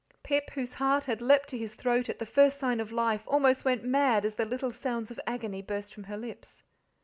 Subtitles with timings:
[0.23, 3.63] Pip, whose heart had leapt to his throat at the first sign of life, almost
[3.63, 6.63] went mad as the little sounds of agony burst from her lips.